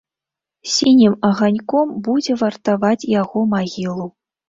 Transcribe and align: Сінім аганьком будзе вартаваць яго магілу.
Сінім 0.75 1.13
аганьком 1.29 1.87
будзе 2.09 2.41
вартаваць 2.43 3.09
яго 3.21 3.49
магілу. 3.57 4.15